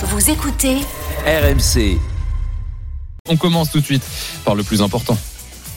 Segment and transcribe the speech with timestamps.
[0.00, 0.76] Vous écoutez
[1.26, 1.98] RMC.
[3.28, 4.04] On commence tout de suite
[4.44, 5.18] par le plus important.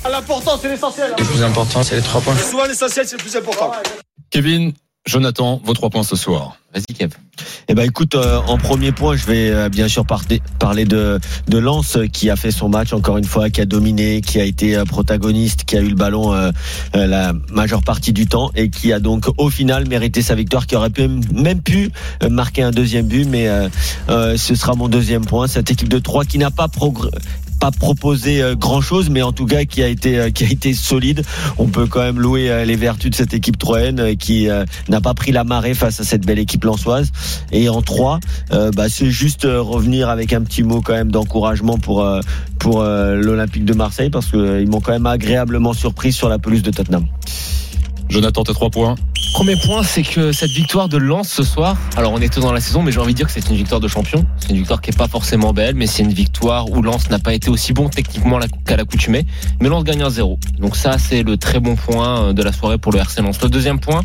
[0.07, 1.15] L'important, c'est l'essentiel.
[1.17, 2.37] Le plus important, c'est les trois points.
[2.37, 3.71] Souvent, l'essentiel, c'est le plus important.
[4.29, 4.73] Kevin,
[5.07, 6.57] Jonathan, vos trois points ce soir.
[6.73, 7.09] Vas-y Kev.
[7.67, 11.19] Eh ben écoute, euh, en premier point, je vais euh, bien sûr parler, parler de
[11.47, 14.39] de Lens euh, qui a fait son match encore une fois, qui a dominé, qui
[14.39, 16.51] a été euh, protagoniste, qui a eu le ballon euh,
[16.95, 20.67] euh, la majeure partie du temps et qui a donc au final mérité sa victoire,
[20.67, 21.89] qui aurait pu, même pu
[22.23, 23.69] euh, marquer un deuxième but, mais euh,
[24.09, 25.47] euh, ce sera mon deuxième point.
[25.47, 27.09] Cette équipe de trois qui n'a pas progr-
[27.61, 30.73] pas proposé grand chose, mais en tout cas qui a été euh, qui a été
[30.73, 31.23] solide.
[31.57, 34.65] On peut quand même louer euh, les vertus de cette équipe troyenne euh, qui euh,
[34.89, 37.11] n'a pas pris la marée face à cette belle équipe lançoise.
[37.51, 38.19] Et en trois,
[38.51, 42.21] euh, bah, c'est juste euh, revenir avec un petit mot quand même d'encouragement pour euh,
[42.59, 46.63] pour euh, l'Olympique de Marseille parce qu'ils m'ont quand même agréablement surpris sur la pelouse
[46.63, 47.05] de Tottenham.
[48.11, 48.95] Jonathan, tes trois points.
[49.33, 52.51] Premier point, c'est que cette victoire de Lens ce soir, alors on est tôt dans
[52.51, 54.25] la saison, mais j'ai envie de dire que c'est une victoire de champion.
[54.37, 57.19] C'est une victoire qui est pas forcément belle, mais c'est une victoire où Lens n'a
[57.19, 59.25] pas été aussi bon techniquement qu'à l'accoutumée.
[59.61, 60.37] Mais Lens gagne un 0.
[60.59, 63.41] Donc ça, c'est le très bon point euh, de la soirée pour le RC Lens.
[63.41, 64.01] Le deuxième point,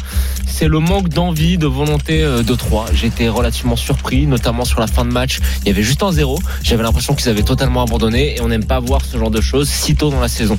[0.47, 2.87] c'est le manque d'envie, de volonté euh, de Troyes.
[2.95, 5.41] J'étais relativement surpris, notamment sur la fin de match.
[5.63, 6.39] Il y avait juste un 0.
[6.63, 9.69] J'avais l'impression qu'ils avaient totalement abandonné et on n'aime pas voir ce genre de choses
[9.69, 10.57] si tôt dans la saison.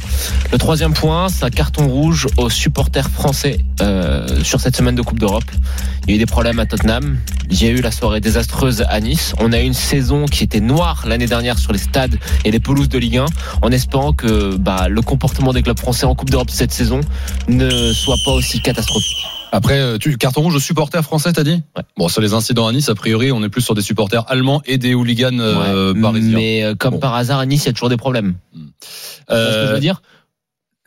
[0.52, 3.37] Le troisième point, c'est un carton rouge aux supporters français
[3.82, 5.44] euh, sur cette semaine de Coupe d'Europe.
[6.06, 7.18] Il y a eu des problèmes à Tottenham.
[7.50, 9.34] Il y a eu la soirée désastreuse à Nice.
[9.40, 12.60] On a eu une saison qui était noire l'année dernière sur les stades et les
[12.60, 13.26] pelouses de Ligue 1,
[13.62, 17.02] en espérant que bah, le comportement des clubs français en Coupe d'Europe cette saison
[17.48, 19.18] ne soit pas aussi catastrophique.
[19.54, 21.64] Après, euh, tu, carton rouge aux supporters français, t'as dit?
[21.78, 21.84] Ouais.
[21.96, 24.62] Bon, sur les incidents à Nice, a priori, on est plus sur des supporters allemands
[24.66, 26.02] et des hooligans euh, Ouais.
[26.02, 26.36] parisiens.
[26.38, 27.00] Mais euh, comme Bon.
[27.00, 28.36] par hasard à Nice, il y a toujours des problèmes.
[28.54, 28.60] C'est ce
[29.30, 29.36] que je
[29.70, 30.02] Euh, veux dire?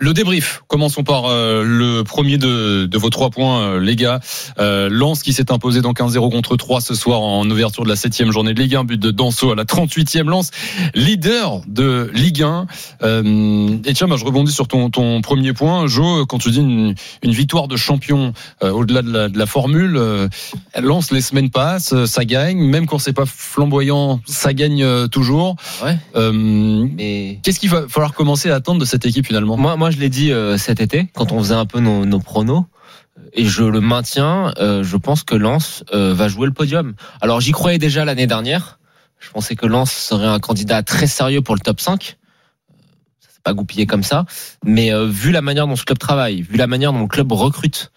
[0.03, 0.63] Le débrief.
[0.67, 4.19] Commençons par euh, le premier de, de vos trois points, euh, les gars.
[4.59, 7.97] Euh, Lens qui s'est imposé donc 1-0 contre 3 ce soir en ouverture de la
[7.97, 8.85] septième journée de Ligue 1.
[8.85, 10.53] But de Danso à la 38e Lens,
[10.95, 12.67] leader de Ligue 1.
[13.03, 16.25] Euh, et tiens, bah, je rebondis sur ton, ton premier point, Jo.
[16.25, 19.99] Quand tu dis une, une victoire de champion euh, au-delà de la, de la formule,
[19.99, 20.29] euh,
[20.81, 22.59] Lens les semaines passent, ça gagne.
[22.59, 25.57] Même quand c'est pas flamboyant, ça gagne toujours.
[25.85, 25.99] Ouais.
[26.17, 29.59] Euh, Mais Qu'est-ce qu'il va falloir commencer à attendre de cette équipe finalement?
[29.59, 32.21] Moi, moi, je l'ai dit euh, cet été quand on faisait un peu nos, nos
[32.21, 32.65] pronos.
[33.33, 34.53] Et je le maintiens.
[34.59, 36.95] euh, je pense que Lens euh, va jouer le podium.
[37.21, 38.79] Alors, j'y croyais déjà l'année dernière.
[39.19, 42.17] Je pensais que Lens serait un candidat très sérieux pour le top 5.
[42.73, 42.75] Euh,
[43.21, 44.25] Ça s'est pas goupillé comme ça.
[44.65, 47.93] Mais vu la manière dont ce club travaille, vu la manière dont le club recrute,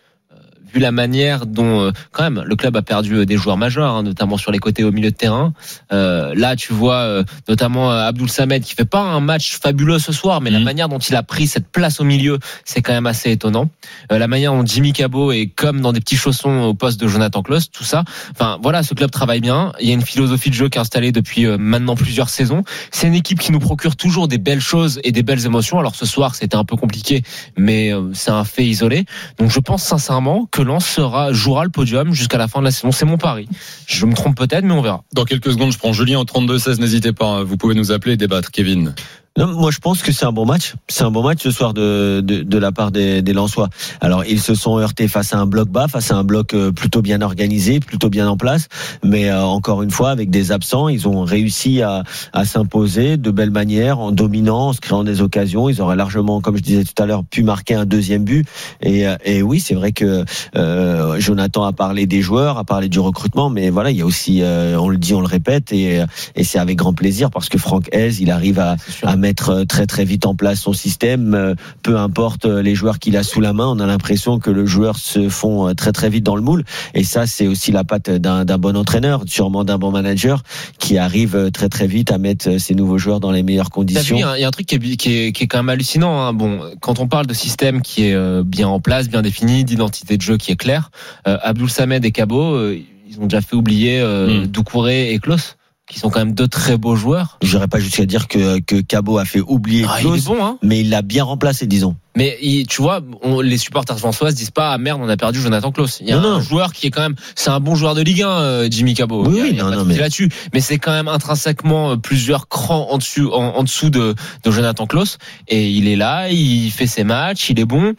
[0.73, 3.94] vu la manière dont euh, quand même le club a perdu euh, des joueurs majeurs,
[3.95, 5.53] hein, notamment sur les côtés au milieu de terrain.
[5.91, 10.12] Euh, là, tu vois euh, notamment Abdoul Samed qui fait pas un match fabuleux ce
[10.12, 10.66] soir, mais la Mhm.
[10.66, 13.69] manière dont il a pris cette place au milieu, c'est quand même assez étonnant.
[14.12, 17.07] Euh, la manière dont Jimmy Cabot est comme dans des petits chaussons au poste de
[17.07, 18.03] Jonathan Klaus, tout ça.
[18.31, 19.73] Enfin voilà, ce club travaille bien.
[19.79, 22.63] Il y a une philosophie de jeu qui est installée depuis maintenant plusieurs saisons.
[22.91, 25.79] C'est une équipe qui nous procure toujours des belles choses et des belles émotions.
[25.79, 27.22] Alors ce soir, c'était un peu compliqué,
[27.57, 29.06] mais c'est un fait isolé.
[29.38, 32.91] Donc je pense sincèrement que Sera jouera le podium jusqu'à la fin de la saison.
[32.91, 33.47] C'est mon pari.
[33.88, 35.03] Je me trompe peut-être, mais on verra.
[35.13, 36.79] Dans quelques secondes, je prends Julien au 32-16.
[36.79, 37.44] N'hésitez pas, hein.
[37.44, 38.94] vous pouvez nous appeler et débattre, Kevin.
[39.35, 40.75] Non, moi je pense que c'est un bon match.
[40.88, 43.67] C'est un bon match ce soir de, de, de la part des, des Lensois.
[43.99, 46.71] Alors ils se sont heurtés face à un bloc bas, face à un bloc euh,
[46.71, 48.67] plutôt bien organisé, plutôt bien en place.
[49.03, 53.31] Mais euh, encore une fois, avec des absents, ils ont réussi à, à s'imposer de
[53.31, 55.67] belle manière, en dominant, en se créant des occasions.
[55.67, 58.47] Ils auraient largement, comme je disais tout à l'heure, pu marquer un deuxième but.
[58.81, 62.88] Et, euh, et oui, c'est vrai que euh, Jonathan a parlé des joueurs, a parlé
[62.88, 65.73] du recrutement, mais voilà, il y a aussi, euh, on le dit, on le répète,
[65.73, 66.01] et,
[66.35, 69.66] et c'est avec grand plaisir parce que Franck Hez, il arrive à, à mettre euh,
[69.66, 71.34] très très vite en place son système.
[71.34, 74.51] Euh, Peu importe euh, les joueurs qu'il a sous la main, on a l'impression que
[74.51, 76.63] le joueur se fond très très vite dans le moule.
[76.94, 80.44] Et ça, c'est aussi la patte d'un bon entraîneur, sûrement d'un bon manager,
[80.78, 84.16] qui arrive très très vite à mettre ses nouveaux joueurs dans les meilleures conditions.
[84.17, 85.47] il y a un- il y, a un truc qui est, qui est, qui est
[85.47, 86.19] quand même hallucinant.
[86.22, 86.33] Hein.
[86.33, 90.22] Bon, quand on parle de système qui est bien en place, bien défini, d'identité de
[90.22, 90.91] jeu qui est claire,
[91.28, 92.78] euh, Abdoul Samed et Cabot, euh,
[93.09, 94.47] ils ont déjà fait oublier euh, Mm.
[94.47, 95.56] Doucouré et Klaus,
[95.89, 97.38] qui sont quand même deux très beaux joueurs.
[97.41, 100.57] J'irais pas jusqu'à dire que que Cabot a fait oublier Ah, Klose, bon, hein.
[100.63, 101.95] mais il l'a bien remplacé, disons.
[102.15, 105.18] Mais il- tu vois, on- les supporters françois se disent pas ah merde, on a
[105.18, 105.97] perdu Jonathan Klaus.
[106.00, 106.41] Il y a Non, un non.
[106.41, 109.25] joueur qui est quand même, c'est un bon joueur de Ligue 1, euh, Jimmy Cabot.
[109.27, 110.30] Oui, Il y a- non, mais- là-dessus.
[110.53, 114.51] Mais c'est quand même intrinsèquement euh, plusieurs crans en dessus, en, en dessous de, de
[114.51, 115.18] Jonathan Klaus.
[115.50, 117.94] Et il est là, il fait ses matchs, il est bon.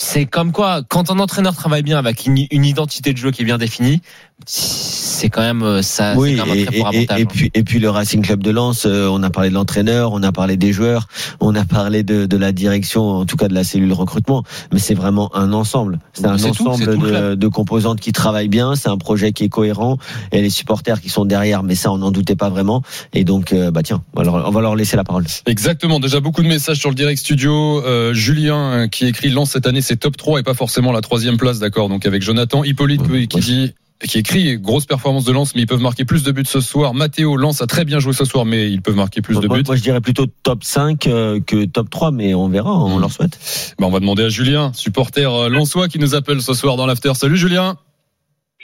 [0.00, 3.42] C'est comme quoi, quand un entraîneur travaille bien avec une, une identité de jeu qui
[3.42, 4.00] est bien définie,
[4.46, 6.14] c'est quand même euh, ça.
[6.16, 7.20] Oui, quand même un et, très et- avantage.
[7.20, 10.12] et puis, et puis le Racing Club de Lens, euh, on a parlé de l'entraîneur,
[10.12, 11.08] on a parlé des joueurs,
[11.40, 14.78] on a parlé de, de la direction, en tout cas de la cellule recrutement, mais
[14.78, 15.98] c'est vraiment un ensemble.
[16.12, 19.98] C'est un ensemble tout de, composantes qui travaillent bien, c'est un projet qui est cohérent,
[20.32, 22.82] et les supporters qui sont derrière, mais ça on n'en doutait pas vraiment.
[23.12, 25.24] Et donc, euh, bah tiens, on va, leur, on va leur laisser la parole.
[25.46, 25.98] Exactement.
[26.00, 27.82] Déjà beaucoup de messages sur le direct studio.
[27.84, 31.36] Euh, Julien qui écrit Lance cette année, c'est top 3 et pas forcément la troisième
[31.36, 31.88] place, d'accord.
[31.88, 33.42] Donc avec Jonathan Hippolyte Ouais, qui ouais.
[33.42, 33.74] dit
[34.06, 36.94] qui écrit grosse performance de Lance, mais ils peuvent marquer plus de buts ce soir.
[36.94, 39.62] Mathéo Lance a très bien joué ce soir, mais ils peuvent marquer plus de buts.
[39.66, 43.00] moi, je dirais plutôt top 5 euh, que top 3, mais on verra, on Mm.
[43.00, 43.74] leur souhaite.
[43.78, 46.86] Bah, on va demander à Julien, supporter euh, Lensois, qui nous appelle ce soir dans
[46.86, 47.12] l'after.
[47.14, 47.76] Salut Julien.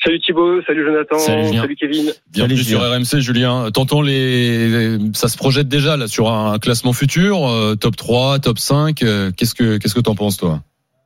[0.05, 1.67] Salut Thibaut, salut Jonathan, Salut Julien.
[1.81, 2.13] Kevin.
[2.31, 2.99] Bienvenue Salut, sur Julien.
[2.99, 3.71] RMC, Julien.
[3.73, 8.59] T'entends les, ça se projette déjà là sur un classement futur, euh, top 3, top
[8.59, 9.03] 5.
[9.03, 10.61] euh, Qu'est-ce que, qu'est-ce que t'en penses toi?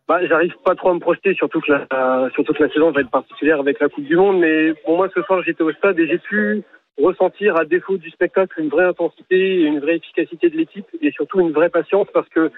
[0.09, 3.03] Bah, j'arrive pas trop à me projeter, surtout que la, surtout que la saison va
[3.03, 4.39] être particulière avec la Coupe du Monde.
[4.41, 6.63] Mais pour moi, ce soir, j'étais au stade et j'ai pu
[6.97, 11.41] ressentir, à défaut du spectacle, une vraie intensité, une vraie efficacité de l'équipe et surtout
[11.41, 12.51] une vraie patience parce que,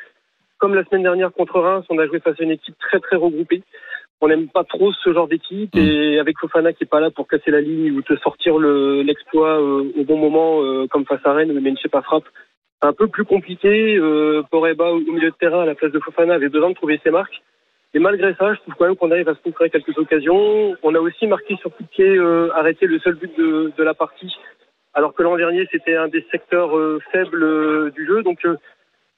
[0.58, 3.16] comme la semaine dernière contre Reims, on a joué face à une équipe très très
[3.16, 3.62] regroupée.
[4.22, 7.26] On n'aime pas trop ce genre d'équipe et avec Fofana qui est pas là pour
[7.26, 11.24] casser la ligne ou te sortir le- l'exploit euh, au bon moment, euh, comme face
[11.24, 12.24] à Rennes, mais ne pas frappe.
[12.82, 13.96] Un peu plus compliqué.
[13.96, 17.00] Euh, Poreba au milieu de terrain à la place de Fofana avait besoin de trouver
[17.04, 17.42] ses marques.
[17.92, 20.74] Et malgré ça, je trouve quand même qu'on arrive à se procurer quelques occasions.
[20.82, 23.82] On a aussi marqué sur coup de pied, euh, arrêté le seul but de, de
[23.82, 24.32] la partie,
[24.94, 28.22] alors que l'an dernier c'était un des secteurs euh, faibles euh, du jeu.
[28.22, 28.56] Donc euh,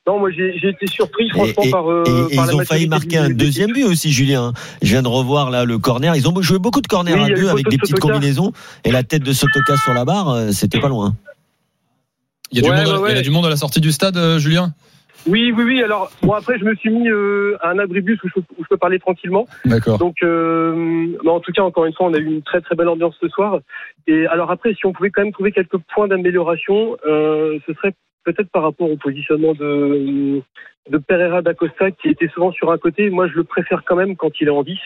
[0.06, 1.88] non, moi j'ai été surpris franchement et, par.
[1.92, 4.52] euh, et- par ils la ont failli marquer un de deuxième but aussi, Julien.
[4.80, 6.16] Je viens de revoir là le corner.
[6.16, 8.52] Ils ont joué beaucoup de corners Oui, à deux eu avec des de petites combinaisons.
[8.84, 11.12] Et la tête de Sotoka sur la barre, euh, c'était pas loin.
[12.52, 13.22] Il y a, Ouais, du, monde, ouais, il y a ouais.
[13.22, 14.72] du monde à la sortie du stade, euh, Julien?
[15.26, 15.82] Oui, oui, oui.
[15.82, 18.64] Alors bon après je me suis mis euh, à un abribus où je, peux- où
[18.64, 19.46] je peux parler tranquillement.
[19.64, 19.96] D'accord.
[19.98, 20.74] Donc, euh,
[21.22, 23.14] mais en tout cas, encore une fois, on a eu une très très belle ambiance
[23.20, 23.60] ce soir.
[24.08, 27.92] Et alors après, si on pouvait quand même trouver quelques points d'amélioration, euh, ce serait
[28.24, 30.42] peut-être par rapport au positionnement de,
[30.90, 33.08] de Pereira d'Acosta, qui était souvent sur un côté.
[33.10, 34.76] Moi, je le préfère quand même quand il est en 10,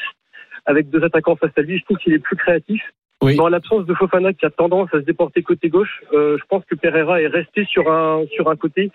[0.67, 1.79] avec deux attaquants face à lui.
[1.79, 2.83] Je trouve qu'il est plus créatif.
[3.27, 3.37] Oui.
[3.37, 6.65] Dans l'absence de Fofana qui a tendance à se déporter côté gauche, euh, je pense
[6.65, 8.91] que Pereira est resté sur un sur un côté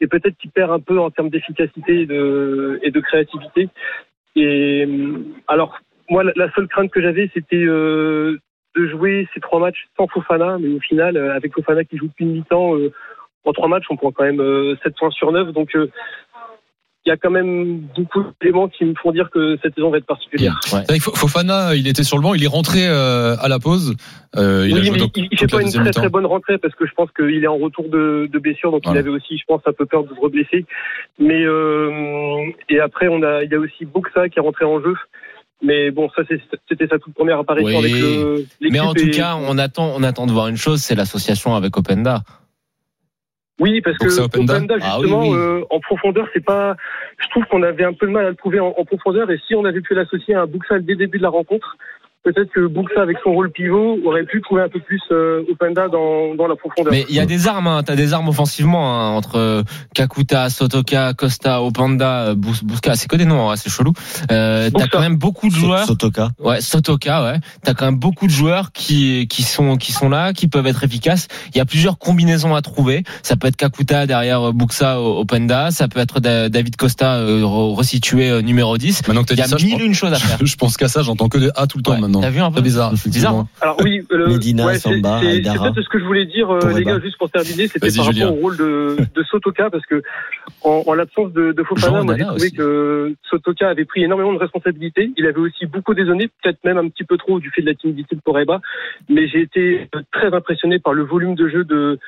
[0.00, 3.68] et peut-être qu'il perd un peu en termes d'efficacité et de, créativité.
[4.36, 5.18] Et euh,
[5.48, 8.38] alors, moi, la- seule crainte que j'avais, c'était euh,
[8.76, 12.24] de jouer ces trois matchs sans Fofana, mais au final, avec Fofana qui joue depuis
[12.24, 12.74] une mi-temps,
[13.44, 15.52] en trois matchs, on prend quand même euh, 7 points sur 9.
[15.52, 15.76] Donc,
[17.04, 19.98] il y a quand même beaucoup d'éléments qui me font dire que cette saison va
[19.98, 20.58] être particulière.
[20.72, 21.00] Ouais.
[21.00, 23.96] Fofana, il était sur le banc, il est rentré euh, à la pause.
[24.36, 26.74] Euh, il a oui, mais donc il, fait pas une très très bonne rentrée parce
[26.76, 29.00] que je pense qu'il est en retour de, de blessure, donc Voilà.
[29.00, 30.64] il avait aussi, je pense, un peu peur de se reblesser.
[31.18, 34.80] Mais euh, et après, on a, il y a aussi Boxa qui est rentré en
[34.80, 34.94] jeu.
[35.64, 36.22] Mais bon, ça
[36.68, 37.84] c'était sa toute première apparition Oui.
[37.84, 38.34] avec le.
[38.60, 40.94] l'équipe Mais en tout et- cas, on attend, on attend de voir une chose, c'est
[40.96, 42.22] l'association avec Openda.
[43.60, 44.54] Oui, parce que Openda.
[44.80, 45.36] Ah oui, justement, oui.
[45.36, 46.76] euh, en profondeur, c'est pas.
[47.18, 49.38] Je trouve qu'on avait un peu de mal à le trouver en, en profondeur, et
[49.46, 51.76] si on avait pu l'associer à un Buxa dès le début de la rencontre,
[52.24, 55.88] peut-être que Buxa, avec son rôle pivot, aurait pu trouver un peu plus euh, Openda
[55.88, 56.92] dans, dans la profondeur.
[56.92, 57.82] Mais il y a des armes, hein.
[57.84, 59.62] t'as des armes offensivement hein, entre euh,
[59.94, 63.92] Kakuta, Sotoka, Costa, Openda, euh, Bouska, c'est que des noms, hein, c'est chelou.
[64.30, 65.84] Euh, t'as quand même beaucoup de joueurs.
[65.86, 66.30] Sotoka.
[66.38, 67.40] Ouais, Sotoka, ouais.
[67.64, 70.84] T'as quand même beaucoup de joueurs qui qui sont qui sont là, qui peuvent être
[70.84, 71.28] efficaces.
[71.54, 73.02] Il y a plusieurs combinaisons à trouver.
[73.22, 75.70] Ça peut être Kakuta derrière euh, Buxa, Openda.
[75.70, 79.08] Ça peut être Da- David Costa euh, re- resitué numéro 10.
[79.08, 80.38] Maintenant que Il t'as y a dit ça, je mille pense, une choses à faire.
[80.44, 82.00] je pense qu'à ça, j'entends que des A tout le temps Ouais.
[82.00, 82.11] maintenant.
[82.20, 82.90] T'as vu un peu Très bizarre.
[82.92, 83.08] Bizarre.
[83.08, 83.48] effectivement.
[83.60, 86.84] Alors oui, le, Medina, ouais, c'est- Samba, peut-être ce que je voulais dire, euh, les
[86.84, 88.26] gars, juste pour terminer, c'était par Julien.
[88.26, 90.02] rapport au rôle de, de Sotoka, parce que
[90.62, 92.52] en, en l'absence de, de Fofana, moi j'ai trouvé aussi.
[92.52, 95.10] que Sotoka avait pris énormément de responsabilités.
[95.16, 97.74] Il avait aussi beaucoup dézonné, peut-être même un petit peu trop du fait de la
[97.74, 98.60] timidité de Poreba,
[99.08, 101.98] mais j'ai été euh, très impressionné par le volume de jeu de,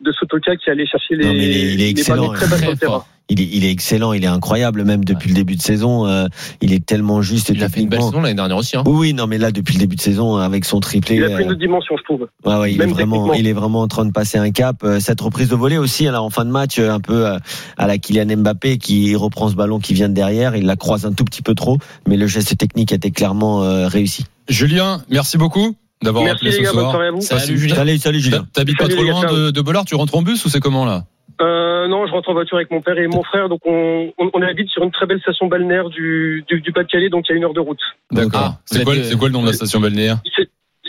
[0.00, 2.46] de Sotoka qui allait chercher les, Non, mais il est- il est les excellent, très
[2.46, 2.92] bas sur Très le terrain.
[2.92, 3.08] fort.
[3.30, 6.06] Il est, il est excellent, il est incroyable même depuis le début de saison.
[6.06, 6.26] euh,
[6.60, 8.76] il est tellement juste Il a fait une belle saison l'année dernière aussi.
[8.76, 8.82] Hein.
[8.84, 11.30] Oui, oui, non, mais là depuis le début de saison, avec son triplé, Il a
[11.30, 12.28] pris une euh, autre dimension, je trouve.
[12.44, 14.84] ouais, ouais, il est vraiment, il est vraiment en train de passer un cap.
[14.84, 17.38] Euh, Cette reprise de volée aussi, là, en fin de match, euh, un peu euh,
[17.78, 21.06] à la Kylian Mbappé qui reprend ce ballon qui vient de derrière, il la croise
[21.06, 24.26] un tout petit peu trop, mais le geste technique était clairement euh, réussi.
[24.48, 26.90] Julien, merci beaucoup d'avoir appelé ce gars, bonne sois.
[26.90, 27.20] soirée à vous.
[27.22, 27.74] Salut Julien.
[27.76, 28.46] Salut, salut Julien.
[28.52, 31.04] T'habites pas trop loin de, de Bollard, tu rentres en bus ou c'est comment là?
[31.40, 34.30] Euh, non, je rentre en voiture avec mon père et mon frère, donc on, on,
[34.32, 37.34] on habite sur une très belle station balnéaire du, du, du Pas-de-Calais, donc il y
[37.34, 37.80] a une heure de route.
[38.12, 38.40] D'accord.
[38.54, 40.18] Ah, c'est quoi, êtes, c'est quoi le nom de la station balnéaire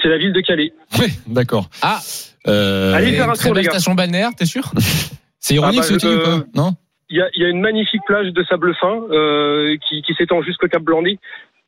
[0.02, 0.72] C'est la ville de Calais.
[1.00, 1.68] Oui, d'accord.
[1.82, 2.00] Ah,
[2.48, 3.72] Euh, Allez faire un très tour, belle les gars.
[3.72, 4.72] station balnéaire, t'es sûr
[5.40, 6.72] c'est ironique Ah bah, ce dis ou euh, pas Non
[7.10, 10.14] Il y a, il y a une magnifique plage de sable fin euh, qui, qui
[10.14, 11.18] s'étend jusqu'au Cap Blanc-Nez.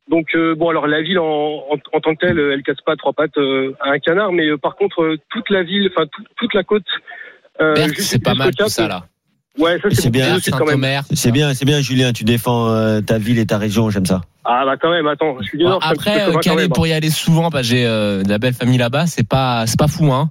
[0.08, 2.96] Donc euh, bon, alors la ville en, en, en tant que telle, elle casse pas
[2.96, 6.06] trois pattes euh, à un canard, mais euh, par contre euh, toute la ville, enfin
[6.06, 6.86] tout- toute la côte.
[7.62, 9.06] Euh, c'est pas mal tout ça là.
[9.58, 10.40] Ouais, ça C'est c'est bien.
[10.40, 11.04] Saint-Omer.
[11.14, 12.14] C'est bien, c'est bien, Julien.
[12.14, 13.90] Tu défends euh, ta ville et ta région.
[13.90, 14.22] J'aime ça.
[14.46, 15.82] Ah bah quand même, attends, je suis du Nord.
[15.84, 16.74] c'est après, euh, Calais, même, hein.
[16.74, 19.78] pour y aller souvent, que j'ai euh, de la belle famille là-bas, c'est pas, c'est
[19.80, 20.30] pas fou, hein.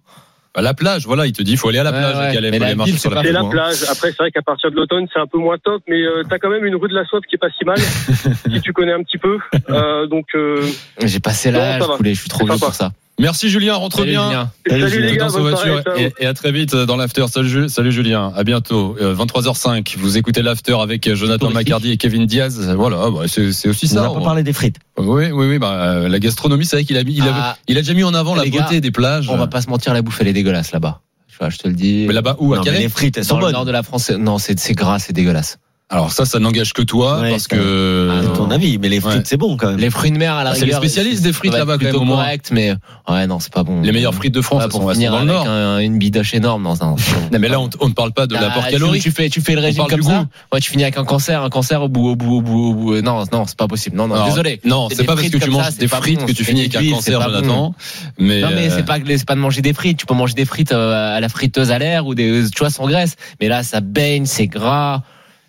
[0.55, 2.17] Bah, La plage, voilà, il te dit, il faut aller à la Ouais, plage.
[2.17, 2.33] ouais.
[2.35, 3.83] Calais, Mais faut la aller marcher ville, sur c'est la pas C'est la plage.
[3.91, 6.39] Après, c'est vrai qu'à partir de l'automne, c'est un peu moins top, mais euh, t'as
[6.39, 7.77] quand même une rue de la Soif qui est pas si mal,
[8.51, 9.37] si tu connais un petit peu.
[9.69, 10.65] Euh, donc, euh,
[11.05, 12.93] J'ai passé l'âge, je suis trop C'est vieux pour ça.
[13.19, 14.27] Merci Julien, rentre Salut, bien.
[14.29, 14.51] Julien.
[14.69, 15.07] Salut, salut, Julien.
[15.11, 17.25] les gars, Dans voiture et, et à très vite dans l'after.
[17.29, 18.95] Salut, Ju- salut Julien, à bientôt.
[19.01, 21.67] Euh, 23h05, vous écoutez l'after avec Jonathan Touristique.
[21.69, 22.61] McCardy et Kevin Diaz.
[22.77, 24.03] Voilà, bah, c'est c'est aussi On ça.
[24.03, 24.77] n'a pas parlé des frites.
[24.99, 25.59] Oui, oui, oui.
[25.59, 27.95] Bah, euh, la gastronomie, c'est vrai qu'il a, mis- il, a, Ah, il a déjà
[27.95, 29.31] mis en avant la Les beauté gars, des plages.
[29.31, 31.01] on va pas se mentir, la bouffe elle est dégueulasse là-bas.
[31.29, 32.05] Tu vois, je te le dis.
[32.07, 32.53] Mais là-bas où?
[32.53, 32.81] À Non, mais Calais?
[32.81, 33.53] les frites, elles Dans sont le bonnes.
[33.53, 35.59] nord de la France, non, c'est c'est gras, c'est dégueulasse.
[35.89, 38.11] Alors ça, ça n'engage que toi Ouais, parce que.
[38.25, 39.23] C'est ton avis, mais les frites, Ouais.
[39.25, 39.79] c'est bon quand même.
[39.79, 41.91] Les fruits de mer à la Ah, c'est les spécialistes des frites là-bas, quand même,
[41.91, 42.17] plutôt au moins.
[42.25, 42.75] correct, mais
[43.09, 43.83] ouais, non, c'est pas bon.
[43.83, 45.47] Les meilleures frites de France, Ouais, pour finir dans le Nord.
[45.49, 46.97] un- une bidoche énorme dans un.
[47.33, 49.01] Non, mais là, on, on ne parle pas de Ah, l'apport calorique.
[49.03, 50.27] Tu fais, tu fais le régime comme ça.
[50.53, 52.75] Ouais, tu finis avec un cancer, un cancer au bout, au bout, au bout, au
[52.75, 53.01] bout.
[53.03, 53.97] Non, non, c'est pas possible.
[53.97, 54.61] Non, non, Alors, désolé.
[54.65, 57.21] Non, c'est pas parce que tu manges des frites que tu finis avec un cancer,
[57.23, 57.75] Jonathan.
[58.19, 59.99] Mais, Non mais euh, c'est pas que les- c'est pas de manger des frites.
[59.99, 62.71] Tu peux manger des frites euh, à la friteuse à l'air ou des tu vois
[62.71, 63.15] sans graisse.
[63.41, 65.03] Mais là ça baigne, c'est gras,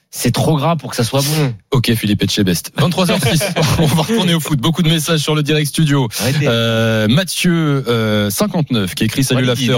[0.09, 1.53] c'est trop gras pour que ça soit bon.
[1.71, 2.71] Ok, Philippe Etchebest.
[2.77, 3.53] 23h06.
[3.79, 4.59] on va retourner au foot.
[4.59, 6.07] Beaucoup de messages sur le direct studio.
[6.43, 9.77] Euh, Mathieu, euh, 59, qui écrit Salut l'after.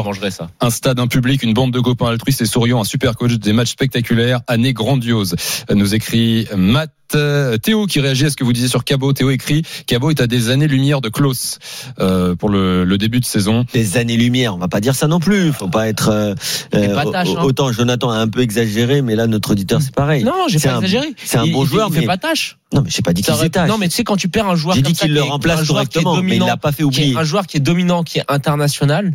[0.62, 3.54] Un stade, un public, une bande de copains altruistes et souriants, un super coach, des
[3.54, 5.36] matchs spectaculaires, année grandiose.
[5.70, 6.92] Euh, Nous écrit Matt.
[7.16, 9.14] Euh, Théo qui réagit à ce que vous disiez sur Cabot.
[9.14, 11.58] Théo écrit Cabot est à des années-lumière de Klaus
[12.00, 13.66] euh, pour le, le début de saison.
[13.74, 15.52] Des années-lumière, on va pas dire ça non plus.
[15.52, 16.10] Faut pas être.
[16.10, 16.36] euh,
[16.76, 17.42] euh, pas tâche, hein.
[17.44, 20.24] Autant Jonathan a un peu exagéré, mais là notre auditeur c'est pareil.
[20.24, 21.08] Non, j'ai pas un- exagéré.
[21.24, 22.58] c'est un Il- bon il- joueur, Il fait mais- pas tâche.
[22.74, 23.68] Non, mais j'ai pas dit Ça qu'il s'étage.
[23.70, 25.32] Non, mais tu sais quand tu perds un joueur J'ai dit qu'il le qui est-
[25.32, 27.18] remplace correctement, mais il l'a pas fait qui est oublier.
[27.18, 29.14] un joueur qui est dominant, qui est international,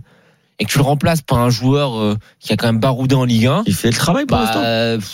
[0.58, 3.24] et que tu le remplaces par un joueur euh, qui a quand même baroudé en
[3.24, 3.62] Ligue 1.
[3.66, 5.06] Il fait le travail pour Bah, l'instant.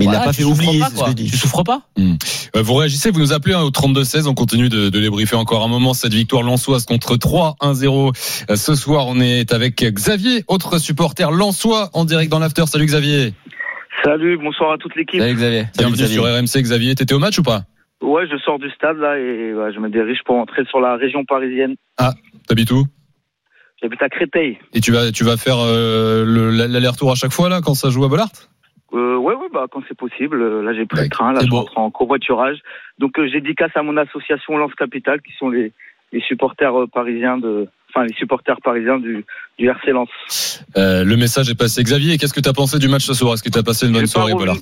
[0.00, 1.04] Il voilà, l'a pas tu fait souffres oublier, pas, ce quoi.
[1.04, 1.30] que je dis.
[1.30, 4.26] Tu souffres pas Euh, Vous réagissez, vous nous appelez hein, au 32-16.
[4.28, 5.94] On continue de, de les briefer encore un moment.
[5.94, 8.44] Cette victoire lensoise contre 3-1-0.
[8.50, 12.66] Euh, Ce soir, on est avec Xavier, autre supporter lensois en direct dans l'after.
[12.66, 13.34] Salut Xavier.
[14.04, 15.20] Salut, bonsoir à toute l'équipe.
[15.20, 15.64] Salut Xavier.
[15.76, 16.14] Bienvenue Xavier.
[16.14, 16.62] sur RMC.
[16.62, 17.64] Xavier, t'étais au match ou pas?
[18.02, 20.96] Ouais, je sors du stade là et ouais, je me dirige pour entrer sur la
[20.96, 21.74] région parisienne.
[22.48, 22.86] T'habites où?
[23.82, 24.58] J'habite à Créteil.
[24.74, 27.90] Et tu vas, tu vas faire euh, le- l'aller-retour à chaque fois là quand ça
[27.90, 28.30] joue à Bollard?
[28.92, 30.40] Euh, ouais, ouais, bah quand c'est possible.
[30.42, 31.32] Euh, Là, j'ai pris le train.
[31.32, 32.58] Là, je rentre en covoiturage.
[32.98, 35.72] Donc, euh, j'ai dédicace à mon association Lance Capital, qui sont les,
[36.12, 39.24] les supporters euh, parisiens de, enfin les supporters parisiens du,
[39.58, 40.64] du RC Lens.
[40.76, 41.82] Euh, Le message est passé.
[41.82, 43.34] Xavier, qu'est-ce que t'as pensé du match ce soir?
[43.34, 44.34] Est-ce que t'as passé une bonne soirée.
[44.34, 44.56] Bollard?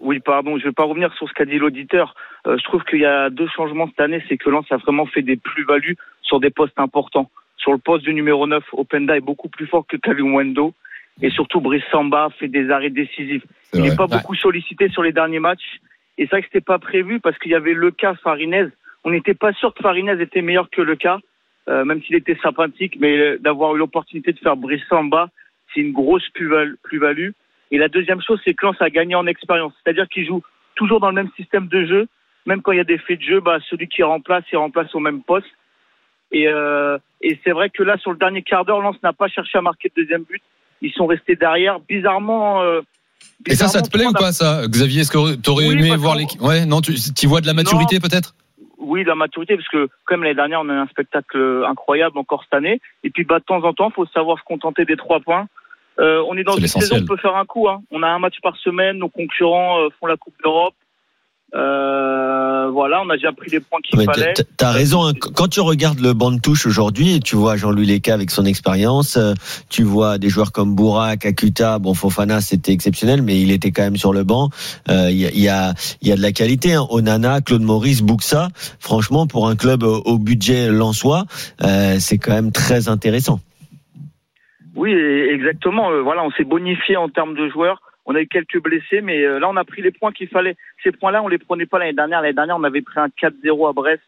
[0.00, 2.14] Oui, pardon, je vais pas revenir sur ce qu'a dit l'auditeur.
[2.46, 5.06] Euh, je trouve qu'il y a deux changements cette année, c'est que Lens a vraiment
[5.06, 7.30] fait des plus-values sur des postes importants.
[7.56, 10.74] Sur le poste du numéro 9, Openda est beaucoup plus fort que Calum Wendo.
[11.22, 13.44] Et surtout, Brice Samba fait des arrêts décisifs.
[13.72, 14.16] Il n'est pas Ouais.
[14.16, 15.80] beaucoup sollicité sur les derniers matchs.
[16.18, 18.66] Et c'est vrai que c'était pas prévu parce qu'il y avait le cas Farinez.
[19.04, 21.18] On n'était pas sûr que Farinez était meilleur que le cas,
[21.68, 25.28] euh, même s'il était sympathique, mais euh, d'avoir eu l'opportunité de faire Brice Samba,
[25.72, 27.30] c'est une grosse plus-val- plus-value.
[27.70, 29.72] Et la deuxième chose, c'est que Lens a gagné en expérience.
[29.82, 30.42] C'est-à-dire qu'il joue
[30.74, 32.06] toujours dans le même système de jeu.
[32.46, 34.94] Même quand il y a des faits de jeu, bah, celui qui remplace, il remplace
[34.94, 35.46] au même poste.
[36.30, 39.28] Et, euh, et c'est vrai que là, sur le dernier quart d'heure, Lens n'a pas
[39.28, 40.42] cherché à marquer le deuxième but.
[40.82, 41.78] Ils sont restés derrière.
[41.80, 42.62] Bizarrement.
[42.62, 42.80] euh,
[43.46, 46.16] Et ça, ça te plaît ou pas ça Xavier, est-ce que t'aurais Oui, aimé voir
[46.16, 48.34] l'équipe Ouais, non, tu y vois de la maturité peut-être?
[48.78, 52.42] Oui, la maturité, parce que comme l'année dernière, on a eu un spectacle incroyable encore
[52.44, 52.80] cette année.
[53.02, 55.46] Et puis, bah, de temps en temps, faut savoir se contenter des trois points.
[56.00, 57.68] Euh, on est dans une saison, on peut faire un coup.
[57.68, 57.80] Hein.
[57.90, 60.74] On a un match par semaine, nos concurrents euh, font la Coupe d'Europe.
[61.56, 64.34] Euh, voilà, on a déjà pris les points qu'il Mais fallait.
[64.56, 65.06] t'as- raison.
[65.06, 65.12] hein.
[65.36, 69.16] Quand tu regardes le banc de touche aujourd'hui, tu vois Jean-Louis Leca avec son expérience,
[69.16, 69.34] euh,
[69.68, 73.82] tu vois des joueurs comme Bourak, Akuta, bon Fofana c'était exceptionnel, mais il était quand
[73.82, 74.50] même sur le banc.
[74.90, 76.74] Euh, Il y, a, il y, a, il y a de la qualité.
[76.74, 76.86] Hein.
[76.90, 78.48] Onana, Claude Maurice, Buxa.
[78.80, 81.24] Franchement, pour un club au, budget lensois,
[81.62, 83.38] euh, c'est quand même très intéressant.
[84.74, 85.90] Oui, exactement.
[85.92, 87.80] Euh, voilà, on s'est bonifié en termes de joueurs.
[88.06, 90.56] On a eu quelques blessés, mais euh, là, on a pris les points qu'il fallait.
[90.82, 92.20] Ces points-là, on les prenait pas l'année dernière.
[92.20, 94.02] L'année dernière, on avait pris un 4-0 à Brest.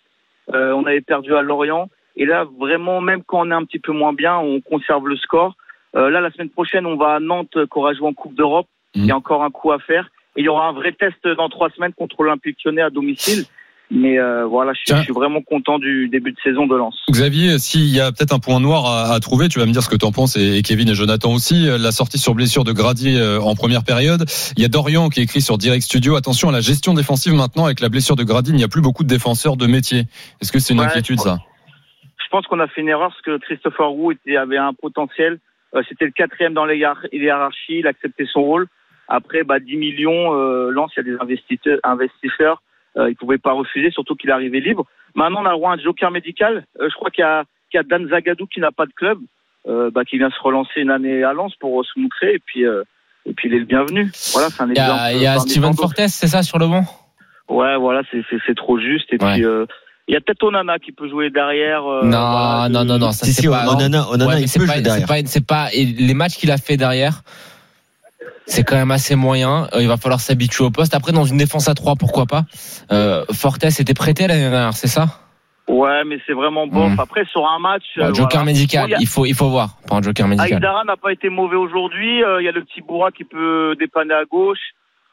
[0.54, 1.88] Euh, on avait perdu à Lorient.
[2.16, 5.16] Et là, vraiment, même quand on est un petit peu moins bien, on conserve le
[5.16, 5.56] score.
[5.96, 8.34] Euh, là, la semaine prochaine, on va à Nantes, euh, qu'on aura joué en Coupe
[8.34, 8.68] d'Europe.
[8.94, 10.10] Il y a encore un coup à faire.
[10.36, 13.44] Et il y aura un vrai test dans trois semaines contre l'Olympique Lyonnais à domicile.
[13.90, 16.96] Mais euh, voilà, je, je suis vraiment content du début de saison de Lens.
[17.10, 19.82] Xavier, s'il y a peut-être un point noir à, à trouver, tu vas me dire
[19.82, 21.66] ce que tu en penses et, et Kevin et Jonathan aussi.
[21.78, 24.24] La sortie sur blessure de Grady euh, en première période.
[24.56, 26.16] Il y a Dorian qui écrit sur Direct Studio.
[26.16, 28.50] Attention à la gestion défensive maintenant avec la blessure de Grady.
[28.50, 30.04] Il n'y a plus beaucoup de défenseurs de métier.
[30.42, 31.38] Est-ce que c'est une Ouais, inquiétude ça?
[32.18, 35.38] Je pense qu'on a fait une erreur parce que Christopher Roux était, avait un potentiel.
[35.76, 37.78] Euh, C'était le quatrième dans les hiérar- hiérarchies.
[37.78, 38.66] Il acceptait son rôle.
[39.06, 42.62] Après, bah, 10 millions, euh, Lens, il y a des investisseurs.
[42.96, 44.86] Euh, il pouvait pas refuser, surtout qu'il arrivé libre.
[45.14, 46.64] Maintenant, on a le droit à un joker médical.
[46.80, 48.92] Euh, je crois qu'il y a, qu'il y a Dan Zagadou qui n'a pas de
[48.92, 49.18] club,
[49.68, 52.34] euh, bah, qui vient se relancer une année à Lens pour se montrer.
[52.34, 52.82] Et puis, euh,
[53.26, 54.10] et puis il est le bienvenu.
[54.32, 55.00] Voilà, c'est un Il y exemple.
[55.00, 55.74] a, il y a Steven.
[55.74, 56.84] Fortes, c'est ça, sur le banc?
[57.48, 59.12] Ouais, voilà, c'est c'est- c'est trop juste.
[59.12, 59.34] Et Ouais.
[59.34, 59.66] puis, euh,
[60.08, 61.84] il y a peut-être Onana qui peut jouer derrière.
[61.86, 63.66] euh, Non, voilà, non, non, non, ça Si, c'est si, pas.
[63.68, 65.06] Onana, Onana, Ouais, il c'est peut pas, jouer c'est derrière.
[65.08, 67.22] pas, c'est pas, et les matchs qu'il a fait derrière,
[68.46, 69.68] c'est quand même assez moyen.
[69.74, 70.94] Euh, Il va falloir s'habituer au poste.
[70.94, 72.44] Après, dans une défense à 3, pourquoi pas.
[72.92, 75.06] Euh, Fortes était prêté l'année dernière, c'est ça
[75.68, 76.92] Ouais, mais c'est vraiment bof.
[76.92, 77.00] Mhm.
[77.00, 77.82] Après, sur un match.
[77.96, 78.44] Ouais, euh, Joker voilà.
[78.44, 79.78] médical, il faut, il faut voir.
[79.88, 80.54] Pas un Joker médical.
[80.54, 82.22] Aïdara n'a pas été mauvais aujourd'hui.
[82.22, 84.60] Euh, Il y a le petit Bourra qui peut dépanner à gauche.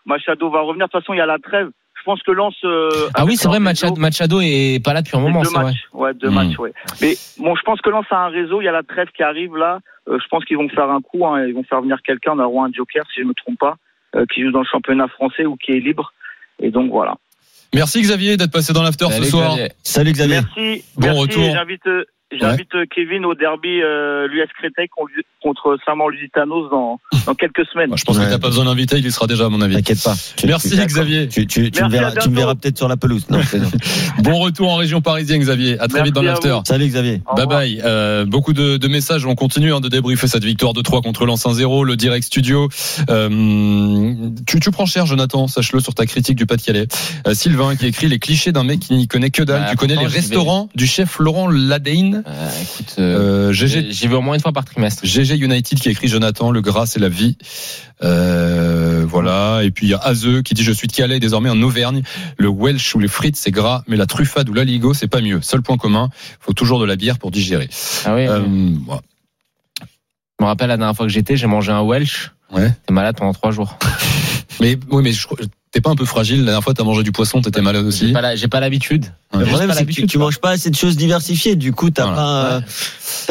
[0.05, 0.85] Machado va revenir.
[0.87, 1.69] De toute façon, il y a la trêve.
[2.03, 2.53] Je pense que Lens.
[2.65, 5.55] euh, Ah oui, c'est vrai, Machado, Machado est pas là depuis un moment, deux c'est
[5.55, 5.63] vrai.
[5.65, 5.83] matchs.
[5.93, 6.35] Ouais, deux Mhm.
[6.35, 6.73] matchs, ouais.
[7.01, 8.59] Mais bon, je pense que Lens a un réseau.
[8.61, 9.79] Il y a la trêve qui arrive là.
[10.09, 11.25] Euh, je pense qu'ils vont faire un coup.
[11.25, 11.45] Hein.
[11.47, 12.33] Ils vont faire venir quelqu'un.
[12.37, 13.77] On a un Joker, si je me trompe pas,
[14.17, 16.11] euh, qui joue dans le championnat français ou qui est libre.
[16.59, 17.15] Et donc voilà.
[17.73, 19.51] Merci Xavier d'être passé dans l'after ce soir.
[19.55, 19.71] Xavier.
[19.81, 20.41] Salut Xavier.
[20.41, 20.83] Merci.
[20.97, 21.19] Bon merci.
[21.21, 21.43] retour.
[21.43, 22.03] Et J'invite, euh,
[22.39, 25.05] j'invite Kevin au derby euh, l'US Créteil con-
[25.41, 27.91] contre Saint-Maur-Lusitanos dans, dans quelques semaines.
[27.95, 29.75] Je pense que t'as pas besoin d'inviter, il y sera déjà à mon avis.
[29.75, 30.15] T'inquiète pas.
[30.37, 31.27] Tu- Merci tu- Xavier.
[31.27, 33.25] Tu, tu, tu, me Merci, verras, tu me verras peut-être sur la pelouse.
[33.29, 33.69] Non, c'est non.
[34.23, 35.73] Bon retour en région parisienne Xavier.
[35.79, 36.59] À très Merci vite dans l'after.
[36.65, 37.21] Salut Xavier.
[37.35, 37.81] Bye bye.
[37.83, 39.25] Euh, beaucoup de, de messages.
[39.25, 41.85] On continue hein, de débriefer cette victoire de 3 contre Lens 1-0.
[41.85, 42.69] Le direct studio.
[43.09, 45.47] Euh, tu, tu prends cher, Jonathan.
[45.47, 46.87] Sache-le sur ta critique du Pas-de-Calais.
[47.27, 49.61] Euh, Sylvain qui écrit les clichés d'un mec qui n'y connaît que dalle.
[49.63, 50.07] Bah, tu connais les vais.
[50.07, 52.22] restaurants du chef Laurent Ladeine.
[52.25, 55.05] Euh, écoute, euh, Euh, GG, j'y vais au moins une fois par trimestre.
[55.05, 57.37] GG United qui écrit Jonathan, le gras c'est la vie.
[58.03, 59.61] Euh, voilà.
[59.63, 62.01] Et puis il y a Azeux qui dit je suis de Calais désormais en Auvergne.
[62.37, 65.41] Le Welsh ou les frites c'est gras, mais la truffade ou l'aligo c'est pas mieux.
[65.41, 67.69] Seul point commun, faut toujours de la bière pour digérer.
[68.05, 68.79] Ah oui, Euh, oui.
[68.85, 69.01] voilà.
[69.81, 72.31] je me rappelle la dernière fois que j'étais, j'ai mangé un Welsh.
[72.51, 72.67] Ouais.
[72.67, 73.77] J'étais malade pendant trois jours.
[74.59, 75.39] Mais oui, mais je crois-
[75.73, 76.39] t'es pas un peu fragile.
[76.39, 78.13] La dernière fois, t'as mangé du poisson, t'étais malade aussi.
[78.35, 79.05] j'ai pas l'habitude.
[79.33, 79.39] Ouais.
[79.39, 81.55] Le problème, c'est que tu, manges pas assez de choses diversifiées.
[81.55, 82.61] Du coup, t'as Voilà.
[82.61, 82.63] pas.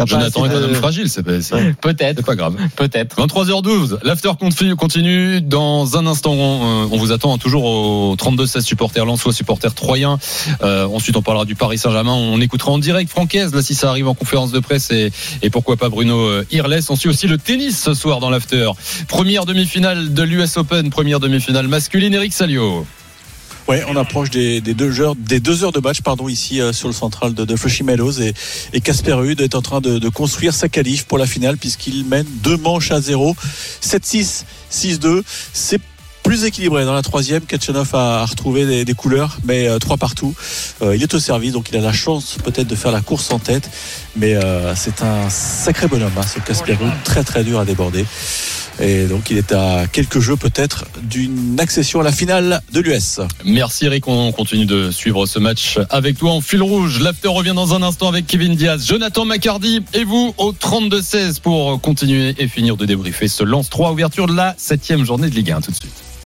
[0.06, 2.56] Jonathan est un homme fragile, c'est Peut-être, c'est pas grave.
[2.76, 3.16] peut-être.
[3.16, 5.40] 23h12, l'after continue, continue.
[5.40, 10.18] Dans un instant, on, euh, on vous attend toujours au 32-16 supporters Lensois, supporters troyens.
[10.62, 12.12] Euh, ensuite, on parlera du Paris Saint-Germain.
[12.12, 15.12] On écoutera en direct Francaise, là, si ça arrive en conférence de presse et,
[15.42, 16.80] et pourquoi pas Bruno euh, Irles.
[16.88, 18.70] On suit aussi le tennis ce soir dans l'after.
[19.08, 22.86] Première demi-finale de l'US Open, première demi-finale masculine, Eric Salio.
[23.88, 26.94] On approche des, deux heures, des deux heures de match, pardon, ici euh, sur le
[26.94, 30.68] central de, de Flushing Meadows et, Casper Ruud est en train de, de construire sa
[30.68, 33.34] qualif pour la finale puisqu'il mène deux manches à zéro,
[33.82, 35.22] 7-6, 6-2.
[35.52, 35.80] C'est
[36.32, 37.42] plus équilibré dans la troisième.
[37.42, 40.34] Kachanov a, retrouvé des, couleurs, mais euh, trois partout.
[40.80, 43.30] Euh, il est au service, donc il a la chance peut-être de faire la course
[43.32, 43.68] en tête,
[44.16, 48.06] mais euh, c'est un sacré bonhomme, hein, ce Casper Ruud, très très dur à déborder.
[48.80, 53.20] Et donc il est à quelques jeux peut-être d'une accession à la finale de l'US.
[53.44, 57.00] Merci Eric, on continue de suivre ce match avec toi en fil rouge.
[57.00, 61.78] L'after revient dans un instant avec Kevin Diaz, Jonathan McCardy et vous au 32-16 pour
[61.82, 65.50] continuer et finir de débriefer ce lance 3 ouverture de la septième journée de Ligue
[65.50, 66.12] 1 tout de suite.